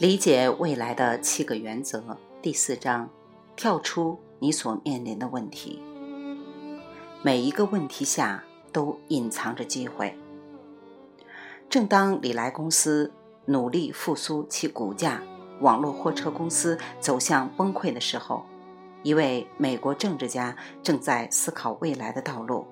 [0.00, 2.02] 理解未来的七个原则
[2.40, 3.10] 第四章：
[3.54, 5.82] 跳出你所面临的问题。
[7.20, 8.42] 每一个问题下
[8.72, 10.16] 都隐藏着机会。
[11.68, 13.12] 正当里来公司
[13.44, 15.20] 努力复苏其股价，
[15.60, 18.46] 网络货车公司走向崩溃的时候，
[19.02, 22.66] 一位美国政治家正在思考未来的道路。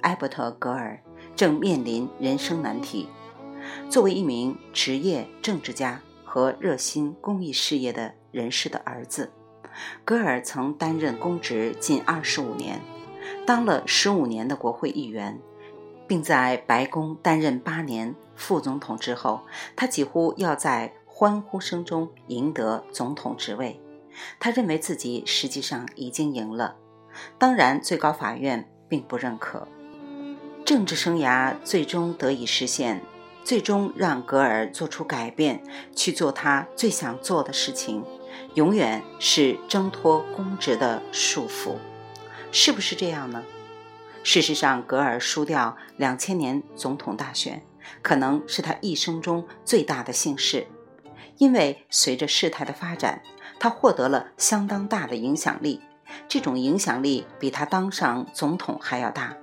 [0.00, 1.00] 埃伯特·格尔
[1.36, 3.06] 正面临人生难题。
[3.88, 6.02] 作为一名职业政治家。
[6.28, 9.32] 和热心公益事业的人士的儿子，
[10.04, 12.78] 戈尔曾担任公职近二十五年，
[13.46, 15.40] 当了十五年的国会议员，
[16.06, 19.40] 并在白宫担任八年副总统之后，
[19.74, 23.80] 他几乎要在欢呼声中赢得总统职位。
[24.38, 26.76] 他认为自己实际上已经赢了，
[27.38, 29.66] 当然，最高法院并不认可。
[30.64, 33.00] 政治生涯最终得以实现。
[33.48, 35.62] 最终让格尔做出改变，
[35.96, 38.04] 去做他最想做的事情，
[38.52, 41.76] 永远是挣脱公职的束缚，
[42.52, 43.42] 是不是这样呢？
[44.22, 47.62] 事实上，格尔输掉两千年总统大选，
[48.02, 50.66] 可能是他一生中最大的幸事，
[51.38, 53.22] 因为随着事态的发展，
[53.58, 55.80] 他获得了相当大的影响力，
[56.26, 59.36] 这种影响力比他当上总统还要大。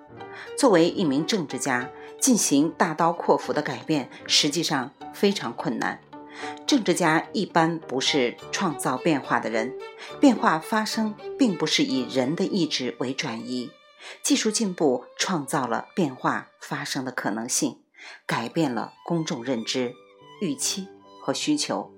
[0.57, 1.89] 作为一名政治家。
[2.17, 5.99] 进行大刀阔斧的改变，实际上非常困难。
[6.65, 9.77] 政治家一般不是创造变化的人，
[10.19, 13.69] 变化发生并不是以人的意志为转移。
[14.23, 17.77] 技术进步创造了变化发生的可能性，
[18.25, 19.93] 改变了公众认知、
[20.41, 20.87] 预期
[21.21, 21.93] 和需求。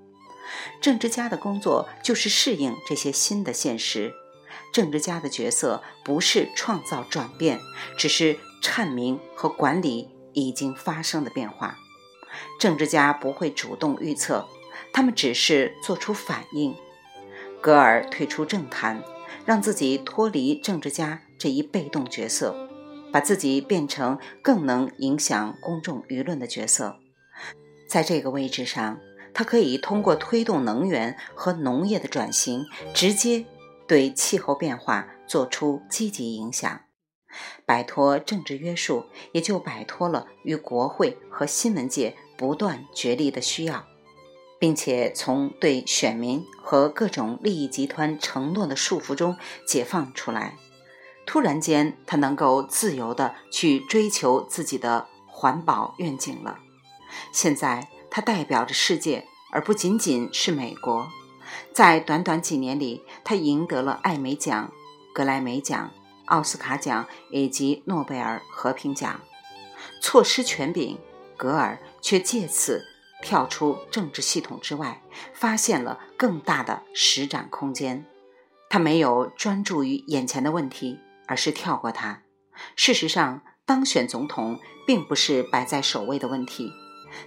[0.81, 4.13] 政治家的工作就是适应这些新的现实。
[4.73, 7.59] 政治家的角色不是创造转变，
[7.97, 11.77] 只是阐明和管理已经发生的变化。
[12.59, 14.47] 政治家不会主动预测，
[14.93, 16.75] 他们只是做出反应。
[17.61, 19.03] 格尔退出政坛，
[19.45, 22.55] 让自己脱离政治家这一被动角色，
[23.11, 26.97] 把自己变成更能影响公众舆论的角色。
[27.87, 28.99] 在这个位置上，
[29.33, 33.45] 他可以通过推动能源和农业的转型，直接。
[33.87, 36.81] 对气候变化做出积极影响，
[37.65, 43.85] 摆脱政治约束，也就摆脱了与国会和新闻界不断角力的需要，
[44.59, 50.57] 并且从对选民和各种利益集团承诺的束缚中解放出来。
[51.25, 56.59] 突然间，他能够自由地去追求自己的环保愿景了。
[57.33, 61.07] 现在，他代表着世界，而不仅仅是美国。
[61.73, 64.71] 在短短几年里，他赢得了艾美奖、
[65.13, 65.91] 格莱美奖、
[66.25, 69.19] 奥斯卡奖以及诺贝尔和平奖。
[70.01, 70.97] 错失权柄，
[71.35, 72.85] 格尔却借此
[73.21, 75.01] 跳出政治系统之外，
[75.33, 78.05] 发现了更大的施展空间。
[78.69, 82.23] 他没有专注于眼前的问题，而是跳过它。
[82.75, 86.71] 事实上，当选总统并不是摆在首位的问题。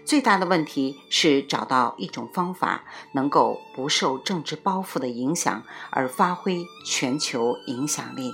[0.05, 8.33] 最大的问题是找到一种方法，能够不受政治包袱的影响而发挥全球影响力。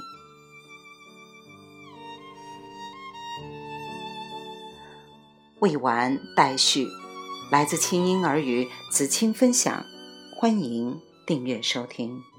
[5.58, 6.86] 未完待续，
[7.50, 9.84] 来自清音儿语子青分享，
[10.36, 12.35] 欢迎订阅收听。